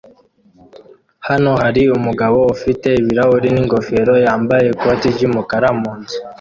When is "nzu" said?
5.99-6.17